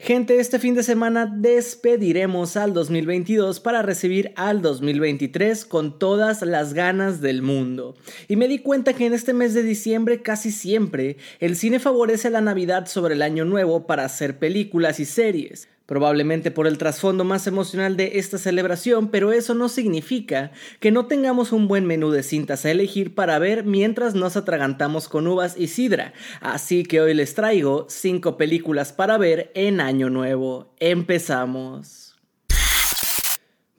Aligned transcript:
Gente, 0.00 0.40
este 0.40 0.58
fin 0.58 0.74
de 0.74 0.82
semana 0.82 1.26
despediremos 1.26 2.56
al 2.56 2.72
2022 2.72 3.60
para 3.60 3.82
recibir 3.82 4.32
al 4.34 4.60
2023 4.60 5.64
con 5.64 5.98
todas 5.98 6.42
las 6.42 6.74
ganas 6.74 7.20
del 7.20 7.42
mundo. 7.42 7.94
Y 8.26 8.36
me 8.36 8.48
di 8.48 8.58
cuenta 8.58 8.94
que 8.94 9.06
en 9.06 9.14
este 9.14 9.32
mes 9.32 9.54
de 9.54 9.62
diciembre 9.62 10.20
casi 10.20 10.50
siempre 10.50 11.18
el 11.38 11.56
cine 11.56 11.78
favorece 11.78 12.30
la 12.30 12.40
Navidad 12.40 12.86
sobre 12.86 13.14
el 13.14 13.22
Año 13.22 13.44
Nuevo 13.44 13.86
para 13.86 14.04
hacer 14.04 14.38
películas 14.38 14.98
y 14.98 15.04
series 15.04 15.68
probablemente 15.86 16.50
por 16.50 16.66
el 16.66 16.78
trasfondo 16.78 17.24
más 17.24 17.46
emocional 17.46 17.96
de 17.96 18.18
esta 18.18 18.38
celebración, 18.38 19.08
pero 19.08 19.32
eso 19.32 19.54
no 19.54 19.68
significa 19.68 20.52
que 20.80 20.90
no 20.90 21.06
tengamos 21.06 21.52
un 21.52 21.68
buen 21.68 21.86
menú 21.86 22.10
de 22.10 22.22
cintas 22.22 22.64
a 22.64 22.70
elegir 22.70 23.14
para 23.14 23.38
ver 23.38 23.64
mientras 23.64 24.14
nos 24.14 24.36
atragantamos 24.36 25.08
con 25.08 25.26
uvas 25.26 25.56
y 25.58 25.68
sidra. 25.68 26.12
Así 26.40 26.84
que 26.84 27.00
hoy 27.00 27.14
les 27.14 27.34
traigo 27.34 27.86
5 27.88 28.36
películas 28.36 28.92
para 28.92 29.18
ver 29.18 29.50
en 29.54 29.80
Año 29.80 30.10
Nuevo. 30.10 30.72
Empezamos. 30.78 32.11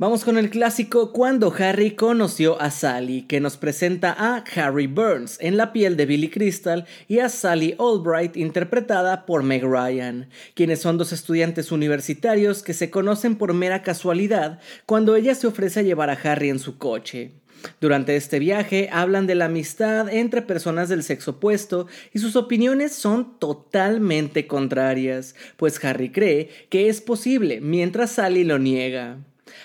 Vamos 0.03 0.25
con 0.25 0.38
el 0.38 0.49
clásico 0.49 1.13
Cuando 1.13 1.54
Harry 1.57 1.91
conoció 1.91 2.62
a 2.62 2.71
Sally, 2.71 3.21
que 3.21 3.40
nos 3.40 3.55
presenta 3.55 4.12
a 4.12 4.43
Harry 4.54 4.85
Burns 4.85 5.37
en 5.40 5.55
la 5.55 5.71
piel 5.71 5.95
de 5.95 6.05
Billy 6.05 6.29
Crystal 6.29 6.85
y 7.07 7.20
a 7.20 7.29
Sally 7.29 7.77
Albright 7.79 8.35
interpretada 8.35 9.26
por 9.26 9.43
Meg 9.43 9.63
Ryan, 9.63 10.27
quienes 10.55 10.82
son 10.82 10.98
dos 10.98 11.13
estudiantes 11.13 11.71
universitarios 11.71 12.63
que 12.63 12.73
se 12.73 12.90
conocen 12.90 13.37
por 13.37 13.54
mera 13.54 13.82
casualidad 13.82 14.60
cuando 14.85 15.15
ella 15.15 15.35
se 15.35 15.48
ofrece 15.48 15.79
a 15.79 15.84
llevar 15.84 16.10
a 16.10 16.20
Harry 16.21 16.49
en 16.49 16.60
su 16.60 16.77
coche. 16.77 17.32
Durante 17.79 18.17
este 18.17 18.40
viaje 18.40 18.90
hablan 18.91 19.26
de 19.26 19.35
la 19.35 19.45
amistad 19.45 20.13
entre 20.13 20.41
personas 20.41 20.90
del 20.90 21.04
sexo 21.04 21.32
opuesto 21.32 21.88
y 22.13 22.20
sus 22.20 22.35
opiniones 22.35 22.91
son 22.91 23.40
totalmente 23.40 24.48
contrarias, 24.48 25.34
pues 25.55 25.82
Harry 25.85 26.12
cree 26.12 26.49
que 26.67 26.90
es 26.90 26.99
posible 26.99 27.62
mientras 27.62 28.12
Sally 28.12 28.43
lo 28.43 28.60
niega. 28.60 29.20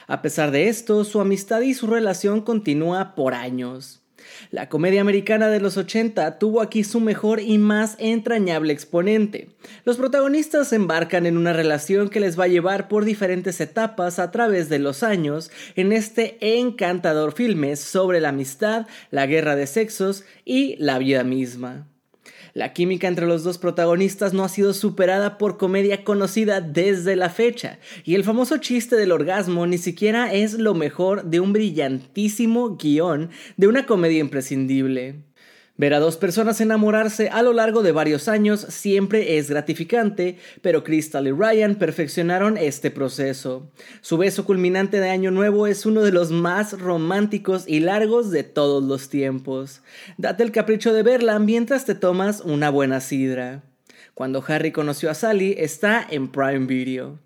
A 0.06 0.22
pesar 0.22 0.50
de 0.50 0.68
esto, 0.68 1.04
su 1.04 1.20
amistad 1.20 1.60
y 1.60 1.74
su 1.74 1.86
relación 1.86 2.40
continúa 2.40 3.14
por 3.14 3.34
años. 3.34 4.02
La 4.50 4.68
comedia 4.68 5.00
americana 5.00 5.48
de 5.48 5.60
los 5.60 5.76
80 5.76 6.38
tuvo 6.38 6.60
aquí 6.60 6.84
su 6.84 7.00
mejor 7.00 7.40
y 7.40 7.58
más 7.58 7.96
entrañable 7.98 8.72
exponente. 8.72 9.50
Los 9.84 9.96
protagonistas 9.96 10.72
embarcan 10.72 11.26
en 11.26 11.36
una 11.36 11.52
relación 11.52 12.08
que 12.08 12.20
les 12.20 12.38
va 12.38 12.44
a 12.44 12.48
llevar 12.48 12.88
por 12.88 13.04
diferentes 13.04 13.60
etapas 13.60 14.18
a 14.18 14.30
través 14.30 14.68
de 14.68 14.78
los 14.78 15.02
años 15.02 15.50
en 15.76 15.92
este 15.92 16.38
encantador 16.58 17.32
filme 17.32 17.76
sobre 17.76 18.20
la 18.20 18.30
amistad, 18.30 18.86
la 19.10 19.26
guerra 19.26 19.56
de 19.56 19.66
sexos 19.66 20.24
y 20.44 20.76
la 20.76 20.98
vida 20.98 21.24
misma. 21.24 21.86
La 22.58 22.72
química 22.72 23.06
entre 23.06 23.28
los 23.28 23.44
dos 23.44 23.56
protagonistas 23.56 24.34
no 24.34 24.42
ha 24.42 24.48
sido 24.48 24.74
superada 24.74 25.38
por 25.38 25.58
comedia 25.58 26.02
conocida 26.02 26.60
desde 26.60 27.14
la 27.14 27.30
fecha, 27.30 27.78
y 28.02 28.16
el 28.16 28.24
famoso 28.24 28.56
chiste 28.56 28.96
del 28.96 29.12
orgasmo 29.12 29.64
ni 29.68 29.78
siquiera 29.78 30.32
es 30.32 30.54
lo 30.54 30.74
mejor 30.74 31.22
de 31.22 31.38
un 31.38 31.52
brillantísimo 31.52 32.76
guion 32.76 33.30
de 33.56 33.68
una 33.68 33.86
comedia 33.86 34.18
imprescindible. 34.18 35.22
Ver 35.78 35.94
a 35.94 36.00
dos 36.00 36.16
personas 36.16 36.60
enamorarse 36.60 37.28
a 37.28 37.40
lo 37.40 37.52
largo 37.52 37.84
de 37.84 37.92
varios 37.92 38.26
años 38.26 38.66
siempre 38.68 39.38
es 39.38 39.48
gratificante, 39.48 40.36
pero 40.60 40.82
Crystal 40.82 41.24
y 41.28 41.30
Ryan 41.30 41.76
perfeccionaron 41.76 42.56
este 42.56 42.90
proceso. 42.90 43.70
Su 44.00 44.18
beso 44.18 44.44
culminante 44.44 44.98
de 44.98 45.10
Año 45.10 45.30
Nuevo 45.30 45.68
es 45.68 45.86
uno 45.86 46.02
de 46.02 46.10
los 46.10 46.32
más 46.32 46.76
románticos 46.80 47.62
y 47.68 47.78
largos 47.78 48.32
de 48.32 48.42
todos 48.42 48.82
los 48.82 49.08
tiempos. 49.08 49.82
Date 50.16 50.42
el 50.42 50.50
capricho 50.50 50.92
de 50.92 51.04
verla 51.04 51.38
mientras 51.38 51.84
te 51.84 51.94
tomas 51.94 52.40
una 52.40 52.70
buena 52.70 53.00
sidra. 53.00 53.62
Cuando 54.14 54.42
Harry 54.48 54.72
conoció 54.72 55.12
a 55.12 55.14
Sally 55.14 55.54
está 55.58 56.04
en 56.10 56.26
Prime 56.26 56.66
Video. 56.66 57.20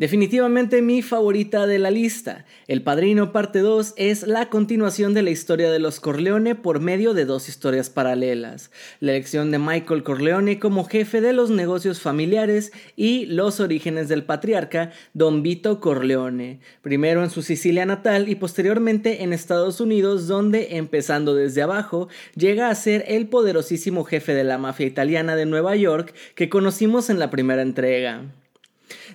Definitivamente 0.00 0.80
mi 0.80 1.02
favorita 1.02 1.66
de 1.66 1.78
la 1.78 1.90
lista. 1.90 2.46
El 2.68 2.80
Padrino 2.80 3.32
Parte 3.32 3.58
2 3.58 3.92
es 3.98 4.26
la 4.26 4.48
continuación 4.48 5.12
de 5.12 5.20
la 5.20 5.28
historia 5.28 5.70
de 5.70 5.78
los 5.78 6.00
Corleone 6.00 6.54
por 6.54 6.80
medio 6.80 7.12
de 7.12 7.26
dos 7.26 7.50
historias 7.50 7.90
paralelas. 7.90 8.70
La 9.00 9.12
elección 9.12 9.50
de 9.50 9.58
Michael 9.58 10.02
Corleone 10.02 10.58
como 10.58 10.86
jefe 10.86 11.20
de 11.20 11.34
los 11.34 11.50
negocios 11.50 12.00
familiares 12.00 12.72
y 12.96 13.26
los 13.26 13.60
orígenes 13.60 14.08
del 14.08 14.24
patriarca 14.24 14.90
Don 15.12 15.42
Vito 15.42 15.80
Corleone, 15.80 16.60
primero 16.80 17.22
en 17.22 17.28
su 17.28 17.42
Sicilia 17.42 17.84
natal 17.84 18.30
y 18.30 18.36
posteriormente 18.36 19.22
en 19.22 19.34
Estados 19.34 19.82
Unidos 19.82 20.26
donde, 20.26 20.78
empezando 20.78 21.34
desde 21.34 21.60
abajo, 21.60 22.08
llega 22.36 22.70
a 22.70 22.74
ser 22.74 23.04
el 23.06 23.28
poderosísimo 23.28 24.04
jefe 24.04 24.32
de 24.32 24.44
la 24.44 24.56
mafia 24.56 24.86
italiana 24.86 25.36
de 25.36 25.44
Nueva 25.44 25.76
York 25.76 26.14
que 26.34 26.48
conocimos 26.48 27.10
en 27.10 27.18
la 27.18 27.28
primera 27.28 27.60
entrega. 27.60 28.24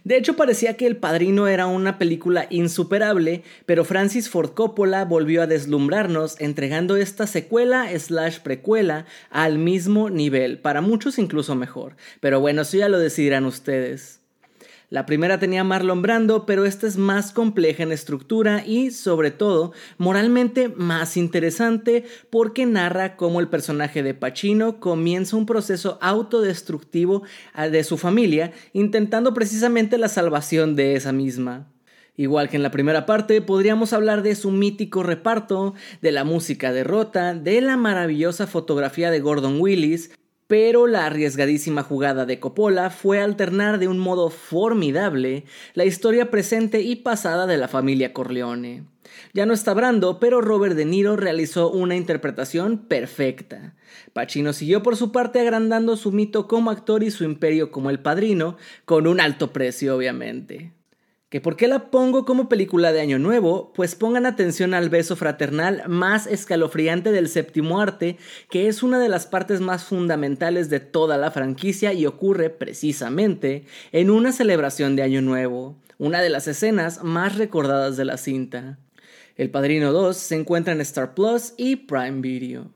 De 0.06 0.18
hecho, 0.18 0.36
parecía 0.36 0.78
que 0.78 0.86
El 0.86 0.98
Padrino 0.98 1.48
era 1.48 1.66
una 1.66 1.98
película 1.98 2.46
insuperable, 2.52 3.42
pero 3.66 3.84
Francis 3.84 4.30
Ford 4.30 4.52
Coppola 4.52 5.04
volvió 5.04 5.42
a 5.42 5.48
deslumbrarnos 5.48 6.40
entregando 6.40 6.96
esta 6.96 7.26
secuela 7.26 7.90
slash 7.98 8.38
precuela 8.42 9.08
al 9.32 9.58
mismo 9.58 10.12
nivel, 10.12 10.60
para 10.60 10.82
muchos 10.82 11.18
incluso 11.18 11.56
mejor. 11.56 11.96
Pero 12.20 12.40
bueno, 12.40 12.62
eso 12.62 12.78
ya 12.78 12.88
lo 12.88 13.00
decidirán 13.00 13.46
ustedes. 13.46 14.22
La 14.90 15.06
primera 15.06 15.40
tenía 15.40 15.63
Marlon 15.63 16.01
Brando, 16.01 16.46
pero 16.46 16.66
esta 16.66 16.85
es 16.85 16.97
más 16.97 17.31
compleja 17.31 17.84
en 17.84 17.91
estructura 17.91 18.63
y, 18.66 18.91
sobre 18.91 19.31
todo, 19.31 19.73
moralmente 19.97 20.69
más 20.69 21.18
interesante 21.18 22.06
porque 22.29 22.66
narra 22.66 23.16
cómo 23.16 23.40
el 23.40 23.47
personaje 23.47 24.03
de 24.03 24.13
Pacino 24.13 24.79
comienza 24.79 25.38
un 25.38 25.47
proceso 25.47 25.97
autodestructivo 26.01 27.23
ah, 27.53 27.68
de 27.68 27.84
su 27.84 27.97
familia, 27.97 28.51
intentando 28.73 29.34
precisamente 29.34 29.97
la 29.97 30.07
salvación 30.07 30.75
de 30.75 30.96
esa 30.96 31.12
misma. 31.12 31.72
Igual 32.17 32.50
que 32.50 32.56
en 32.56 32.63
la 32.63 32.72
primera 32.72 33.06
parte, 33.06 33.41
podríamos 33.41 33.91
hablar 33.91 34.22
de 34.22 34.35
su 34.35 34.52
mítico 34.52 35.03
reparto, 35.03 35.73
de 36.02 36.12
la 36.12 36.23
música 36.23 36.72
de 36.72 36.84
Rota, 36.84 37.34
de 37.34 37.59
la 37.59 37.75
maravillosa 37.75 38.47
fotografía 38.47 39.12
de 39.12 39.19
Gordon 39.19 39.59
Willis, 39.59 40.12
pero 40.48 40.86
la 40.86 41.06
arriesgadísima 41.08 41.82
jugada 41.82 42.26
de 42.26 42.40
Coppola 42.40 42.90
fue 42.90 43.20
alternar 43.20 43.80
de 43.80 43.88
un 43.88 43.98
modo 43.98 44.30
formidable 44.30 45.46
la 45.74 45.86
historia 45.86 46.30
presente 46.30 46.82
y 46.82 46.98
pasada 46.98 47.48
de 47.48 47.58
la 47.58 47.68
familia 47.68 48.14
Corleone. 48.14 48.84
Ya 49.34 49.46
no 49.46 49.54
está 49.54 49.74
Brando, 49.74 50.20
pero 50.20 50.42
Robert 50.42 50.76
De 50.76 50.86
Niro 50.86 51.16
realizó 51.16 51.72
una 51.72 51.96
interpretación 51.96 52.78
perfecta. 52.78 53.76
Pacino 54.14 54.54
siguió 54.54 54.84
por 54.84 54.98
su 54.98 55.12
parte 55.12 55.40
agrandando 55.40 55.98
su 55.98 56.12
mito 56.12 56.48
como 56.48 56.72
actor 56.72 57.04
y 57.04 57.12
su 57.12 57.24
imperio 57.24 57.72
como 57.72 57.90
el 57.90 58.00
padrino, 58.00 58.58
con 58.86 59.08
un 59.08 59.20
alto 59.20 59.52
precio 59.52 59.96
obviamente. 59.96 60.75
¿Que 61.35 61.41
por 61.41 61.57
qué 61.57 61.68
la 61.68 61.91
pongo 61.91 62.23
como 62.23 62.47
película 62.47 62.94
de 62.94 63.01
Año 63.01 63.19
Nuevo? 63.19 63.73
Pues 63.75 63.94
pongan 63.96 64.25
atención 64.25 64.73
al 64.73 64.88
beso 64.88 65.18
fraternal 65.18 65.84
más 65.85 66.28
escalofriante 66.28 67.12
del 67.12 67.28
séptimo 67.28 67.81
arte, 67.81 68.16
que 68.50 68.69
es 68.69 68.84
una 68.84 69.00
de 69.00 69.09
las 69.09 69.28
partes 69.28 69.59
más 69.59 69.84
fundamentales 69.84 70.69
de 70.69 70.79
toda 70.79 71.18
la 71.18 71.31
franquicia 71.31 71.91
y 71.91 72.06
ocurre 72.06 72.50
precisamente 72.50 73.66
en 73.91 74.12
una 74.12 74.31
celebración 74.31 74.96
de 74.96 75.03
Año 75.03 75.22
Nuevo, 75.22 75.76
una 75.97 76.22
de 76.22 76.29
las 76.29 76.47
escenas 76.47 77.03
más 77.03 77.38
recordadas 77.38 77.97
de 77.97 78.05
la 78.05 78.16
cinta. 78.16 78.79
El 79.35 79.52
Padrino 79.52 79.91
2 79.91 80.16
se 80.16 80.35
encuentra 80.35 80.72
en 80.72 80.79
Star 80.79 81.16
Plus 81.16 81.53
y 81.58 81.76
Prime 81.76 82.22
Video. 82.22 82.72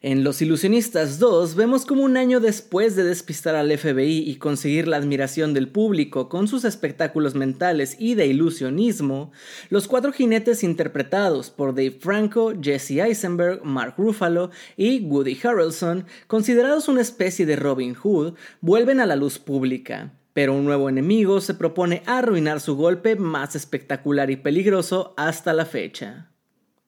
En 0.00 0.22
Los 0.22 0.40
Ilusionistas 0.42 1.18
2 1.18 1.56
vemos 1.56 1.84
como 1.84 2.04
un 2.04 2.16
año 2.16 2.38
después 2.38 2.94
de 2.94 3.02
despistar 3.02 3.56
al 3.56 3.76
FBI 3.76 4.30
y 4.30 4.36
conseguir 4.36 4.86
la 4.86 4.96
admiración 4.96 5.54
del 5.54 5.66
público 5.66 6.28
con 6.28 6.46
sus 6.46 6.64
espectáculos 6.64 7.34
mentales 7.34 7.96
y 7.98 8.14
de 8.14 8.28
ilusionismo, 8.28 9.32
los 9.70 9.88
cuatro 9.88 10.12
jinetes 10.12 10.62
interpretados 10.62 11.50
por 11.50 11.74
Dave 11.74 11.98
Franco, 11.98 12.52
Jesse 12.62 12.92
Eisenberg, 12.92 13.64
Mark 13.64 13.94
Ruffalo 13.98 14.52
y 14.76 15.00
Woody 15.00 15.36
Harrelson, 15.42 16.06
considerados 16.28 16.86
una 16.86 17.00
especie 17.00 17.44
de 17.44 17.56
Robin 17.56 17.94
Hood, 17.94 18.34
vuelven 18.60 19.00
a 19.00 19.06
la 19.06 19.16
luz 19.16 19.40
pública. 19.40 20.12
Pero 20.32 20.54
un 20.54 20.64
nuevo 20.64 20.88
enemigo 20.88 21.40
se 21.40 21.54
propone 21.54 22.04
arruinar 22.06 22.60
su 22.60 22.76
golpe 22.76 23.16
más 23.16 23.56
espectacular 23.56 24.30
y 24.30 24.36
peligroso 24.36 25.12
hasta 25.16 25.52
la 25.52 25.64
fecha. 25.64 26.30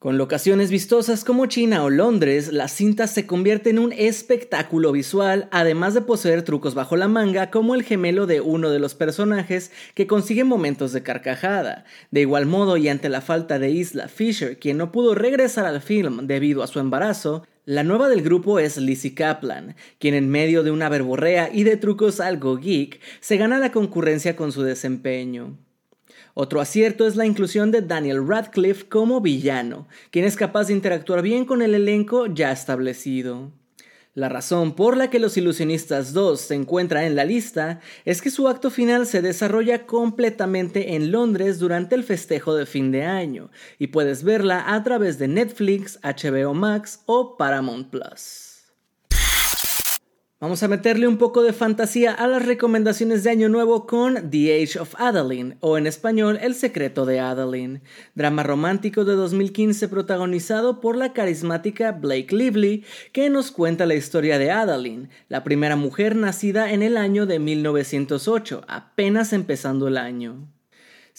Con 0.00 0.16
locaciones 0.16 0.70
vistosas 0.70 1.24
como 1.24 1.44
China 1.44 1.84
o 1.84 1.90
Londres, 1.90 2.54
la 2.54 2.68
cinta 2.68 3.06
se 3.06 3.26
convierte 3.26 3.68
en 3.68 3.78
un 3.78 3.92
espectáculo 3.92 4.92
visual, 4.92 5.46
además 5.50 5.92
de 5.92 6.00
poseer 6.00 6.40
trucos 6.40 6.74
bajo 6.74 6.96
la 6.96 7.06
manga 7.06 7.50
como 7.50 7.74
el 7.74 7.82
gemelo 7.82 8.26
de 8.26 8.40
uno 8.40 8.70
de 8.70 8.78
los 8.78 8.94
personajes 8.94 9.70
que 9.92 10.06
consigue 10.06 10.42
momentos 10.42 10.94
de 10.94 11.02
carcajada. 11.02 11.84
De 12.10 12.22
igual 12.22 12.46
modo, 12.46 12.78
y 12.78 12.88
ante 12.88 13.10
la 13.10 13.20
falta 13.20 13.58
de 13.58 13.72
Isla 13.72 14.08
Fisher, 14.08 14.58
quien 14.58 14.78
no 14.78 14.90
pudo 14.90 15.14
regresar 15.14 15.66
al 15.66 15.82
film 15.82 16.26
debido 16.26 16.62
a 16.62 16.66
su 16.66 16.80
embarazo, 16.80 17.46
la 17.66 17.84
nueva 17.84 18.08
del 18.08 18.22
grupo 18.22 18.58
es 18.58 18.78
Lizzie 18.78 19.14
Kaplan, 19.14 19.76
quien 19.98 20.14
en 20.14 20.30
medio 20.30 20.62
de 20.62 20.70
una 20.70 20.88
verborrea 20.88 21.50
y 21.52 21.64
de 21.64 21.76
trucos 21.76 22.20
algo 22.20 22.56
geek, 22.56 23.00
se 23.20 23.36
gana 23.36 23.58
la 23.58 23.70
concurrencia 23.70 24.34
con 24.34 24.50
su 24.50 24.62
desempeño. 24.62 25.58
Otro 26.34 26.60
acierto 26.60 27.06
es 27.06 27.16
la 27.16 27.26
inclusión 27.26 27.70
de 27.70 27.82
Daniel 27.82 28.26
Radcliffe 28.26 28.88
como 28.88 29.20
villano, 29.20 29.88
quien 30.10 30.24
es 30.24 30.36
capaz 30.36 30.68
de 30.68 30.74
interactuar 30.74 31.22
bien 31.22 31.44
con 31.44 31.62
el 31.62 31.74
elenco 31.74 32.26
ya 32.26 32.52
establecido. 32.52 33.52
La 34.14 34.28
razón 34.28 34.74
por 34.74 34.96
la 34.96 35.08
que 35.08 35.20
Los 35.20 35.36
Ilusionistas 35.36 36.12
2 36.12 36.40
se 36.40 36.54
encuentra 36.56 37.06
en 37.06 37.14
la 37.14 37.24
lista 37.24 37.78
es 38.04 38.20
que 38.20 38.30
su 38.30 38.48
acto 38.48 38.70
final 38.70 39.06
se 39.06 39.22
desarrolla 39.22 39.86
completamente 39.86 40.96
en 40.96 41.12
Londres 41.12 41.60
durante 41.60 41.94
el 41.94 42.02
festejo 42.02 42.56
de 42.56 42.66
fin 42.66 42.90
de 42.90 43.04
año, 43.04 43.50
y 43.78 43.86
puedes 43.86 44.24
verla 44.24 44.74
a 44.74 44.82
través 44.82 45.20
de 45.20 45.28
Netflix, 45.28 46.00
HBO 46.02 46.54
Max 46.54 47.02
o 47.06 47.36
Paramount 47.36 47.88
Plus. 47.88 48.49
Vamos 50.42 50.62
a 50.62 50.68
meterle 50.68 51.06
un 51.06 51.18
poco 51.18 51.42
de 51.42 51.52
fantasía 51.52 52.14
a 52.14 52.26
las 52.26 52.46
recomendaciones 52.46 53.22
de 53.22 53.28
Año 53.28 53.50
Nuevo 53.50 53.86
con 53.86 54.30
The 54.30 54.62
Age 54.62 54.78
of 54.78 54.94
Adeline, 54.98 55.58
o 55.60 55.76
en 55.76 55.86
español 55.86 56.38
El 56.40 56.54
secreto 56.54 57.04
de 57.04 57.20
Adeline, 57.20 57.82
drama 58.14 58.42
romántico 58.42 59.04
de 59.04 59.16
2015 59.16 59.88
protagonizado 59.88 60.80
por 60.80 60.96
la 60.96 61.12
carismática 61.12 61.92
Blake 61.92 62.34
Lively, 62.34 62.86
que 63.12 63.28
nos 63.28 63.50
cuenta 63.50 63.84
la 63.84 63.96
historia 63.96 64.38
de 64.38 64.50
Adeline, 64.50 65.10
la 65.28 65.44
primera 65.44 65.76
mujer 65.76 66.16
nacida 66.16 66.72
en 66.72 66.82
el 66.82 66.96
año 66.96 67.26
de 67.26 67.38
1908, 67.38 68.64
apenas 68.66 69.34
empezando 69.34 69.88
el 69.88 69.98
año. 69.98 70.48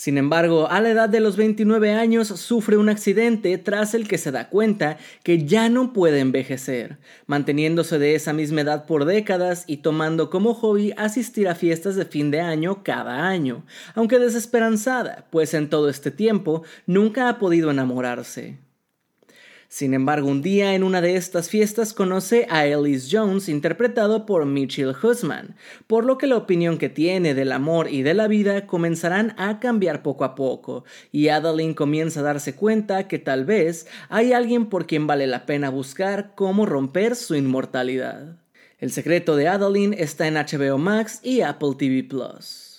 Sin 0.01 0.17
embargo, 0.17 0.67
a 0.71 0.81
la 0.81 0.89
edad 0.89 1.09
de 1.09 1.19
los 1.19 1.37
29 1.37 1.93
años 1.93 2.29
sufre 2.29 2.75
un 2.75 2.89
accidente 2.89 3.55
tras 3.59 3.93
el 3.93 4.07
que 4.07 4.17
se 4.17 4.31
da 4.31 4.49
cuenta 4.49 4.97
que 5.21 5.45
ya 5.45 5.69
no 5.69 5.93
puede 5.93 6.21
envejecer, 6.21 6.97
manteniéndose 7.27 7.99
de 7.99 8.15
esa 8.15 8.33
misma 8.33 8.61
edad 8.61 8.87
por 8.87 9.05
décadas 9.05 9.63
y 9.67 9.77
tomando 9.77 10.31
como 10.31 10.55
hobby 10.55 10.91
asistir 10.97 11.47
a 11.47 11.53
fiestas 11.53 11.95
de 11.95 12.05
fin 12.05 12.31
de 12.31 12.41
año 12.41 12.81
cada 12.83 13.27
año, 13.27 13.63
aunque 13.93 14.17
desesperanzada, 14.17 15.27
pues 15.29 15.53
en 15.53 15.69
todo 15.69 15.87
este 15.87 16.09
tiempo 16.09 16.63
nunca 16.87 17.29
ha 17.29 17.37
podido 17.37 17.69
enamorarse. 17.69 18.57
Sin 19.71 19.93
embargo, 19.93 20.27
un 20.27 20.41
día 20.41 20.75
en 20.75 20.83
una 20.83 20.99
de 20.99 21.15
estas 21.15 21.47
fiestas 21.47 21.93
conoce 21.93 22.45
a 22.49 22.65
Ellis 22.65 23.07
Jones 23.09 23.47
interpretado 23.47 24.25
por 24.25 24.45
Mitchell 24.45 24.93
Husman, 25.01 25.55
por 25.87 26.03
lo 26.03 26.17
que 26.17 26.27
la 26.27 26.35
opinión 26.35 26.77
que 26.77 26.89
tiene 26.89 27.33
del 27.33 27.53
amor 27.53 27.89
y 27.89 28.01
de 28.01 28.13
la 28.13 28.27
vida 28.27 28.67
comenzarán 28.67 29.33
a 29.37 29.61
cambiar 29.61 30.03
poco 30.03 30.25
a 30.25 30.35
poco, 30.35 30.83
y 31.13 31.29
Adeline 31.29 31.73
comienza 31.73 32.19
a 32.19 32.23
darse 32.23 32.53
cuenta 32.53 33.07
que 33.07 33.17
tal 33.17 33.45
vez 33.45 33.87
hay 34.09 34.33
alguien 34.33 34.65
por 34.65 34.87
quien 34.87 35.07
vale 35.07 35.25
la 35.25 35.45
pena 35.45 35.69
buscar 35.69 36.33
cómo 36.35 36.65
romper 36.65 37.15
su 37.15 37.35
inmortalidad. 37.35 38.35
El 38.77 38.91
secreto 38.91 39.37
de 39.37 39.47
Adeline 39.47 39.95
está 39.97 40.27
en 40.27 40.33
HBO 40.33 40.79
Max 40.79 41.21
y 41.23 41.39
Apple 41.39 41.75
TV 41.77 42.03
Plus. 42.03 42.70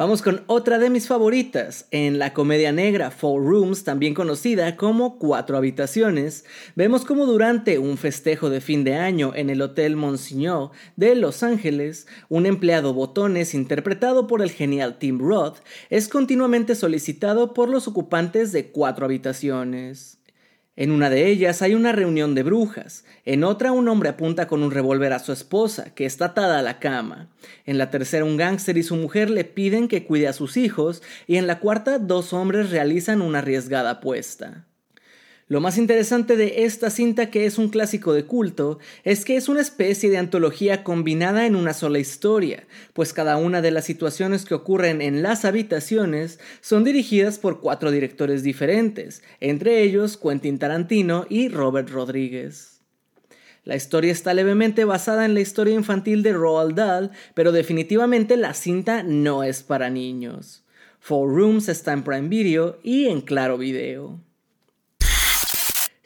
Vamos 0.00 0.22
con 0.22 0.44
otra 0.46 0.78
de 0.78 0.88
mis 0.88 1.06
favoritas. 1.06 1.86
En 1.90 2.18
la 2.18 2.32
comedia 2.32 2.72
negra 2.72 3.10
Four 3.10 3.44
Rooms, 3.44 3.84
también 3.84 4.14
conocida 4.14 4.74
como 4.74 5.18
Cuatro 5.18 5.58
Habitaciones, 5.58 6.46
vemos 6.74 7.04
como 7.04 7.26
durante 7.26 7.78
un 7.78 7.98
festejo 7.98 8.48
de 8.48 8.62
fin 8.62 8.82
de 8.82 8.94
año 8.94 9.32
en 9.34 9.50
el 9.50 9.60
Hotel 9.60 9.96
Monsignor 9.96 10.70
de 10.96 11.14
Los 11.16 11.42
Ángeles, 11.42 12.06
un 12.30 12.46
empleado 12.46 12.94
botones 12.94 13.52
interpretado 13.52 14.26
por 14.26 14.40
el 14.40 14.50
genial 14.52 14.98
Tim 14.98 15.18
Roth 15.18 15.58
es 15.90 16.08
continuamente 16.08 16.76
solicitado 16.76 17.52
por 17.52 17.68
los 17.68 17.86
ocupantes 17.86 18.52
de 18.52 18.70
cuatro 18.70 19.04
habitaciones. 19.04 20.19
En 20.80 20.92
una 20.92 21.10
de 21.10 21.26
ellas 21.26 21.60
hay 21.60 21.74
una 21.74 21.92
reunión 21.92 22.34
de 22.34 22.42
brujas, 22.42 23.04
en 23.26 23.44
otra 23.44 23.70
un 23.70 23.86
hombre 23.86 24.08
apunta 24.08 24.46
con 24.46 24.62
un 24.62 24.70
revólver 24.70 25.12
a 25.12 25.18
su 25.18 25.30
esposa, 25.30 25.94
que 25.94 26.06
está 26.06 26.24
atada 26.24 26.58
a 26.58 26.62
la 26.62 26.78
cama, 26.78 27.28
en 27.66 27.76
la 27.76 27.90
tercera 27.90 28.24
un 28.24 28.38
gángster 28.38 28.78
y 28.78 28.82
su 28.82 28.96
mujer 28.96 29.28
le 29.28 29.44
piden 29.44 29.88
que 29.88 30.06
cuide 30.06 30.26
a 30.26 30.32
sus 30.32 30.56
hijos, 30.56 31.02
y 31.26 31.36
en 31.36 31.46
la 31.46 31.58
cuarta 31.58 31.98
dos 31.98 32.32
hombres 32.32 32.70
realizan 32.70 33.20
una 33.20 33.40
arriesgada 33.40 33.90
apuesta. 33.90 34.64
Lo 35.50 35.60
más 35.60 35.78
interesante 35.78 36.36
de 36.36 36.62
esta 36.62 36.90
cinta, 36.90 37.28
que 37.28 37.44
es 37.44 37.58
un 37.58 37.70
clásico 37.70 38.12
de 38.12 38.24
culto, 38.24 38.78
es 39.02 39.24
que 39.24 39.34
es 39.34 39.48
una 39.48 39.60
especie 39.60 40.08
de 40.08 40.16
antología 40.16 40.84
combinada 40.84 41.44
en 41.44 41.56
una 41.56 41.74
sola 41.74 41.98
historia, 41.98 42.68
pues 42.92 43.12
cada 43.12 43.36
una 43.36 43.60
de 43.60 43.72
las 43.72 43.84
situaciones 43.84 44.44
que 44.44 44.54
ocurren 44.54 45.02
en 45.02 45.24
las 45.24 45.44
habitaciones 45.44 46.38
son 46.60 46.84
dirigidas 46.84 47.40
por 47.40 47.58
cuatro 47.58 47.90
directores 47.90 48.44
diferentes, 48.44 49.24
entre 49.40 49.82
ellos 49.82 50.16
Quentin 50.16 50.60
Tarantino 50.60 51.26
y 51.28 51.48
Robert 51.48 51.90
Rodríguez. 51.90 52.82
La 53.64 53.74
historia 53.74 54.12
está 54.12 54.34
levemente 54.34 54.84
basada 54.84 55.24
en 55.24 55.34
la 55.34 55.40
historia 55.40 55.74
infantil 55.74 56.22
de 56.22 56.32
Roald 56.32 56.76
Dahl, 56.76 57.10
pero 57.34 57.50
definitivamente 57.50 58.36
la 58.36 58.54
cinta 58.54 59.02
no 59.02 59.42
es 59.42 59.64
para 59.64 59.90
niños. 59.90 60.62
Four 61.00 61.34
Rooms 61.34 61.68
está 61.68 61.92
en 61.92 62.04
Prime 62.04 62.28
Video 62.28 62.78
y 62.84 63.06
en 63.06 63.20
Claro 63.20 63.58
Video. 63.58 64.29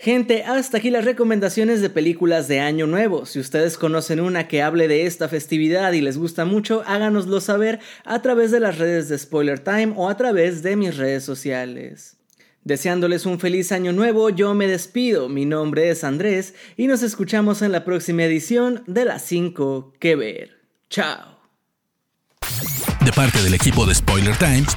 Gente, 0.05 0.45
hasta 0.45 0.77
aquí 0.77 0.91
las 0.91 1.07
recomendaciones 1.07 1.81
de 1.81 1.89
películas 1.89 2.47
de 2.47 2.61
Año 2.61 2.87
Nuevo. 2.87 3.25
Si 3.25 3.41
ustedes 3.41 3.79
conocen 3.79 4.21
una 4.21 4.49
que 4.49 4.61
hable 4.61 4.87
de 4.87 5.07
esta 5.07 5.31
festividad 5.31 5.95
y 5.95 6.03
les 6.03 6.19
gusta 6.19 6.45
mucho, 6.45 6.83
háganoslo 6.87 7.41
saber 7.41 7.81
a 8.05 8.21
través 8.21 8.51
de 8.51 8.61
las 8.61 8.77
redes 8.77 9.09
de 9.09 9.17
Spoiler 9.17 9.61
Time 9.61 9.95
o 9.97 10.11
a 10.11 10.17
través 10.19 10.63
de 10.63 10.77
mis 10.77 10.99
redes 10.99 11.25
sociales. 11.25 12.19
Deseándoles 12.65 13.25
un 13.25 13.41
feliz 13.41 13.73
año 13.73 13.93
nuevo, 13.93 14.29
yo 14.29 14.53
me 14.53 14.67
despido. 14.67 15.31
Mi 15.31 15.47
nombre 15.47 15.89
es 15.89 16.05
Andrés 16.05 16.53
y 16.77 16.87
nos 16.87 17.03
escuchamos 17.03 17.63
en 17.63 17.73
la 17.73 17.87
próxima 17.87 18.25
edición 18.25 18.85
de 18.87 19.07
las 19.07 19.23
5 19.23 19.95
que 19.99 20.17
ver. 20.17 20.51
Chao. 20.91 21.39
De 23.03 23.13
parte 23.13 23.41
del 23.41 23.55
equipo 23.55 23.87
de 23.87 23.95
Spoiler 23.95 24.37
Times. 24.37 24.77